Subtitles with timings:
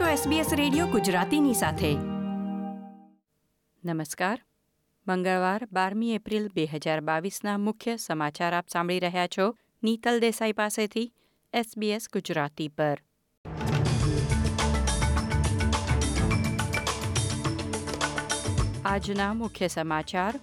[0.00, 1.94] છો SBS radio ગુજરાતીની સાથે.
[3.84, 4.42] નમસ્કાર.
[5.08, 11.12] મંગળવાર, બારમી એપ્રિલ બે હજાર બાવીસના મુખ્ય સમાચાર આપ સાંભળી રહ્યા છો નીતલ દેસાઈ પાસેથી
[11.54, 13.02] SBS ગુજરાતી પર.
[18.84, 20.40] આજના મુખ્ય સમાચાર.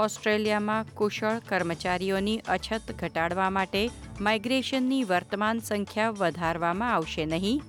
[0.00, 3.90] ઓસ્ટ્રેલિયામાં કુશળ કર્મચારીઓની અછત ઘટાડવા માટે
[4.20, 7.60] માઇગ્રેશનની વર્તમાન સંખ્યા વધારવામાં આવશે નહીં.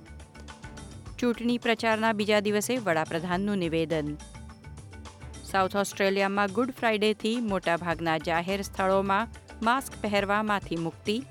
[1.20, 4.16] ચૂંટણી પ્રચારના બીજા દિવસે વડાપ્રધાનનું નિવેદન.
[5.44, 9.28] સાઉથ ઓસ્ટ્રેલિયામાં ગુડ ફ્રાઇડેથી મોટાભાગના જાહેર સ્થળોમાં
[9.62, 11.22] માસ્ક પહેરવામાંથી મુક્તિ.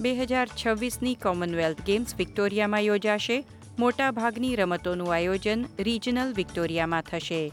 [0.00, 3.44] બે હજાર છવ્વીસની કોમનવેલ્થ ગેમ્સ વિક્ટોરિયામાં યોજાશે.
[3.78, 7.52] મોટાભાગની રમતોનું આયોજન રિજનલ વિક્ટોરિયામાં થશે.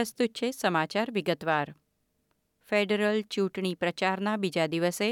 [0.00, 1.74] પ્રસ્તુત છે સમાચાર વિગતવાર.
[2.68, 5.08] ફેડરલ ચૂંટણી પ્રચારના બીજા દિવસે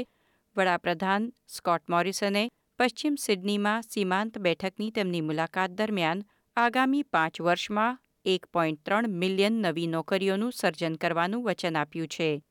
[0.55, 2.43] વડાપ્રધાન સ્કોટ મોરિસને
[2.79, 6.23] પશ્ચિમ સિડનીમાં સીમાંત બેઠકની તેમની મુલાકાત દરમિયાન
[6.57, 12.41] આગામી પાંચ વર્ષમાં એક પોઈન્ટ ત્રણ મિલિયન નવી નોકરીઓનું સર્જન કરવાનું વચન આપ્યું છે.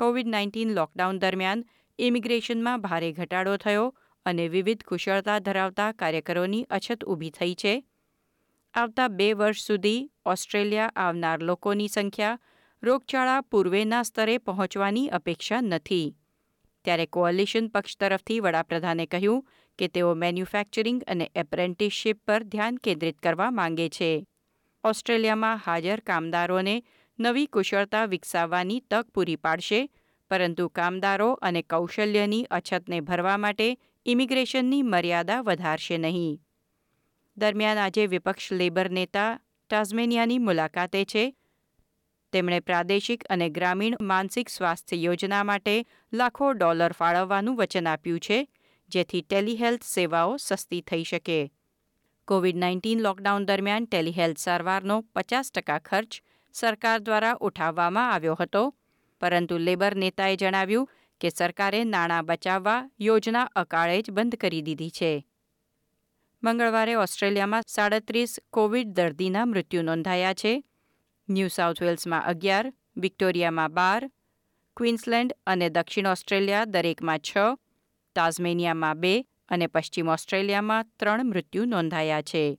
[0.00, 1.66] કોવિડ નાઇન્ટીન લોકડાઉન દરમિયાન
[1.98, 3.86] ઇમિગ્રેશનમાં ભારે ઘટાડો થયો
[4.26, 7.74] અને વિવિધ કુશળતા ધરાવતા કાર્યકરોની અછત ઊભી થઈ છે.
[8.74, 12.38] આવતા બે વર્ષ સુધી ઓસ્ટ્રેલિયા આવનાર લોકોની સંખ્યા
[12.82, 16.16] રોગચાળા પૂર્વેના સ્તરે પહોંચવાની અપેક્ષા નથી.
[16.84, 19.46] ત્યારે કોઅલિશન પક્ષ તરફથી વડાપ્રધાને કહ્યું
[19.78, 24.24] કે તેઓ મેન્યુફેક્ચરિંગ અને એપ્રેન્ટિસશીપ પર ધ્યાન કેન્દ્રિત કરવા માંગે છે.
[24.84, 26.82] ઓસ્ટ્રેલિયામાં હાજર કામદારોને
[27.20, 29.90] નવી કુશળતા વિકસાવવાની તક પૂરી પાડશે,
[30.30, 36.42] પરંતુ કામદારો અને કૌશલ્યની અછતને ભરવા માટે ઇમિગ્રેશનની મર્યાદા વધારશે નહીં.
[37.38, 39.38] દરમિયાન આજે વિપક્ષ લેબર નેતા
[39.70, 41.34] ટાઝમેનિયાની મુલાકાતે છે.
[42.32, 48.48] તેમણે પ્રાદેશિક અને ગ્રામીણ માનસિક સ્વાસ્થ્ય યોજના માટે લાખો ડોલર ફાળવવાનું વચન આપ્યું છે,
[48.88, 51.52] જેથી ટેલિહેલ્થ સેવાઓ સસ્તી થઈ શકે.
[52.24, 56.20] કોવિડ નાઇન્ટીન લોકડાઉન દરમિયાન ટેલિહેલ્થ સારવારનો પચાસ ટકા ખર્ચ
[56.52, 58.74] સરકાર દ્વારા ઉઠાવવામાં આવ્યો હતો,
[59.20, 65.12] પરંતુ લેબર નેતાએ જણાવ્યું કે સરકારે નાણાં બચાવવા યોજના અકાળે જ બંધ કરી દીધી છે.
[66.42, 70.64] મંગળવારે ઓસ્ટ્રેલિયામાં સાડત્રીસ કોવિડ દર્દીના મૃત્યુ નોંધાયા છે.
[71.28, 74.10] ન્યૂ સાઉથ વેલ્સમાં અગિયાર, વિક્ટોરિયામાં બાર,
[74.76, 77.36] ક્વીન્સલેન્ડ અને દક્ષિણ ઓસ્ટ્રેલિયા દરેકમાં છ,
[78.14, 82.58] તાઝમેનિયામાં બે અને પશ્ચિમ ઓસ્ટ્રેલિયામાં ત્રણ મૃત્યુ નોંધાયા છે.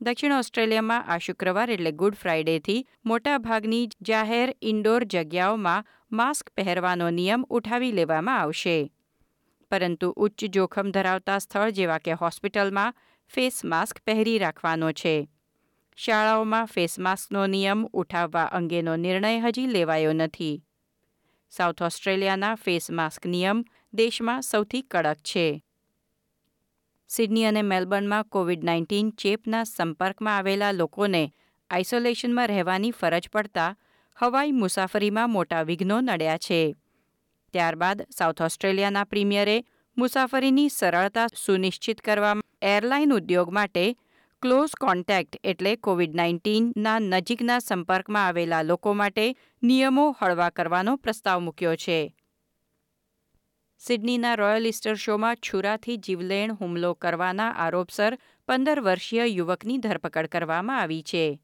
[0.00, 7.92] દક્ષિણ ઓસ્ટ્રેલિયામાં આ શુક્રવાર એટલે ગુડ ફ્રાઇડેથી મોટાભાગની જાહેર ઇન્ડોર જગ્યાઓમાં માસ્ક પહેરવાનો નિયમ ઉઠાવી
[7.92, 8.92] લેવામાં આવશે.
[9.72, 12.94] પરંતુ ઉચ્ચ જોખમ ધરાવતા સ્થળ જેવા કે હોસ્પિટલમાં
[13.34, 15.28] ફેસ માસ્ક પહેરી રાખવાનો છે.
[15.96, 20.64] શાળાઓમાં ફેસ માસ્કનો નિયમ ઉઠાવવા અંગેનો નિર્ણય હજી લેવાયો નથી.
[21.50, 25.64] સાઉથ ઓસ્ટ્રેલિયાના ફેસ માસ્ક નિયમ દેશમાં સૌથી કડક છે.
[27.08, 31.32] સિડની અને મેલબર્નમાં કોવિડ નાઇન્ટીન ચેપના સંપર્કમાં આવેલા લોકોને
[31.70, 33.76] આઇસોલેશનમાં રહેવાની ફરજ પડતા
[34.16, 36.76] હવાઈ મુસાફરીમાં મોટા વિઘ્નો નડ્યા છે.
[37.52, 39.64] ત્યારબાદ સાઉથ ઓસ્ટ્રેલિયાના પ્રીમિયરે
[39.96, 43.94] મુસાફરીની સરળતા સુનિશ્ચિત કરવા એરલાઇન ઉદ્યોગ માટે
[44.42, 49.26] ક્લોઝ કોન્ટેક્ટ એટલે કોવિડ નાઇન્ટીનના નજીકના સંપર્કમાં આવેલા લોકો માટે
[49.62, 52.14] નિયમો હળવા કરવાનો પ્રસ્તાવ મૂક્યો છે.
[53.78, 61.02] સિડનીના રોયલ ઇસ્ટર શોમાં છુરાથી જીવલેણ હુમલો કરવાના આરોપસર પંદર વર્ષીય યુવકની ધરપકડ કરવામાં આવી
[61.02, 61.40] છે.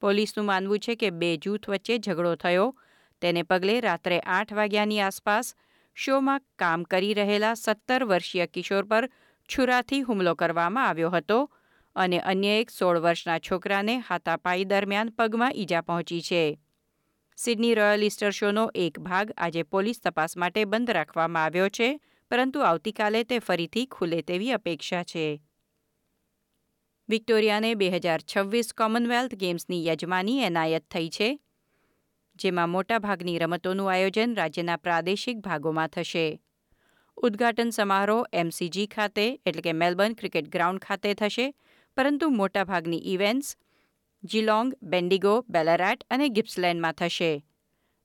[0.00, 2.74] પોલીસનું માનવું છે કે બે જૂથ વચ્ચે ઝઘડો થયો
[3.22, 5.54] તેને પગલે રાત્રે આઠ વાગ્યાની આસપાસ
[5.96, 9.08] શોમાં કામ કરી રહેલા સત્તર વર્ષીય કિશોર પર
[9.48, 11.38] છુરાથી હુમલો કરવામાં આવ્યો હતો
[11.96, 16.58] અને અન્ય એક સોળ વર્ષના છોકરાને હાથાપાઈ દરમિયાન પગમાં ઈજા પહોંચી છે.
[17.38, 22.60] સિડની રોયલ ઇસ્ટર શોનો એક ભાગ આજે પોલીસ તપાસ માટે બંધ રાખવામાં આવ્યો છે, પરંતુ
[22.60, 25.40] આવતીકાલે તે ફરીથી ખુલે તેવી અપેક્ષા છે.
[27.08, 31.28] વિક્ટોરિયાને બે હજાર છવ્વીસ કોમનવેલ્થ ગેમ્સની યજમાની એનાયત થઈ છે.
[32.42, 36.26] જેમાં મોટાભાગની રમતોનું આયોજન રાજ્યના પ્રાદેશિક ભાગોમાં થશે.
[37.16, 41.46] ઉદ્ઘાટન સમારોહ એમસીજી ખાતે, એટલે કે મેલબર્ન ક્રિકેટ ગ્રાઉન્ડ ખાતે થશે,
[41.96, 43.56] પરંતુ મોટાભાગની ઇવેન્ટ્સ
[44.24, 47.32] જીલોંગ, બેન્ડિગો, બેલારાટ અને ગિપ્સલેન્ડમાં થશે.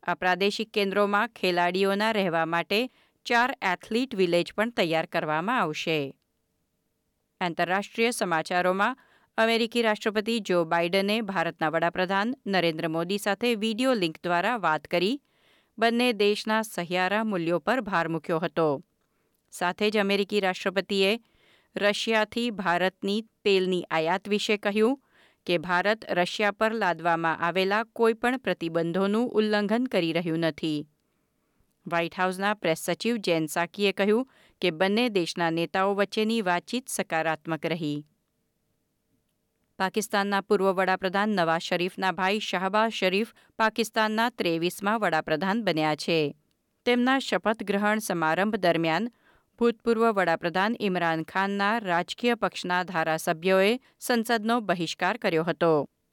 [0.04, 2.80] આ પ્રાદેશિક કેન્દ્રોમાં ખેલાડીઓના રહેવા માટે
[3.26, 6.00] ચાર એથ્લીટ વિલેજ પણ તૈયાર કરવામાં આવશે.
[7.42, 8.98] આંતરરાષ્ટ્રીય સમાચારોમાં
[9.38, 15.16] અમેરિકી રાષ્ટ્રપતિ જો બાઇડને ભારતના વડાપ્રધાન નરેન્દ્ર મોદી સાથે વીડિયો લિંક દ્વારા વાત કરી,
[15.78, 18.68] બંને દેશના સહિયારા મૂલ્યો પર ભાર મૂક્યો હતો.
[19.54, 21.16] સાથે જ અમેરિકી રાષ્ટ્રપતિએ
[21.76, 24.96] રશિયાથી ભારતની તેલની આયાત વિશે કહ્યું
[25.48, 30.80] કે ભારત રશિયા પર લાદવામાં આવેલા કોઈપણ પ્રતિબંધોનું ઉલ્લંઘન કરી રહ્યું નથી.
[31.86, 34.32] વ્હાઇટ હાઉસના પ્રેસ સચિવ જેન સાકીએ કહ્યું
[34.62, 38.00] કે બંને દેશના નેતાઓ વચ્ચેની વાતચીત સકારાત્મક રહી.
[39.80, 46.36] પાકિસ્તાનના પૂર્વ વડાપ્રધાન નવાઝ શરીફના ભાઈ શાહબાઝ શરીફ પાકિસ્તાનના ત્રેવીસમાં વડાપ્રધાન બન્યા છે.
[46.86, 49.10] તેમના શપથ ગ્રહણ સમારંભ દરમિયાન
[49.60, 55.72] ભૂતપૂર્વ વડાપ્રધાન ઇમરાન ખાનના રાજકીય પક્ષના ધારાસભ્યોએ સંસદનો બહિષ્કાર કર્યો હતો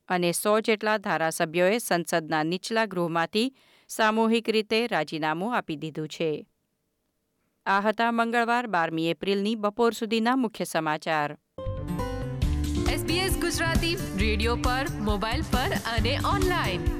[0.09, 3.53] અને સો જેટલા ધારાસભ્યોએ સંસદના નીચલા ગૃહમાંથી
[3.89, 6.31] સામૂહિક રીતે રાજીનામું આપી દીધું છે.
[7.67, 11.37] આ હતા મંગળવાર બારમી એપ્રિલની બપોર સુધીના મુખ્ય સમાચાર.
[13.51, 17.00] ગુજરાતી રેડિયો પર મોબાઈલ પર અને ઓનલાઈન.